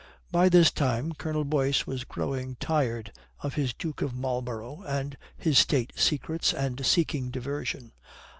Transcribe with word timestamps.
By 0.31 0.49
this 0.49 0.71
time 0.71 1.13
Colonel 1.13 1.45
Boyce 1.45 1.85
was 1.85 2.05
growing 2.05 2.55
tired 2.55 3.11
of 3.41 3.53
his 3.53 3.71
Duke 3.71 4.01
of 4.01 4.15
Marlborough 4.15 4.81
and 4.81 5.15
his 5.37 5.59
State 5.59 5.93
secrets, 5.95 6.55
and 6.55 6.83
seeking 6.83 7.29
diversion. 7.29 7.91